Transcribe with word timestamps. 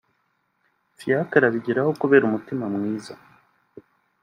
Fiacre 0.97 1.45
abigeraho 1.47 1.91
kubera 2.01 2.23
umutima 2.29 2.65
mwiza 2.73 3.13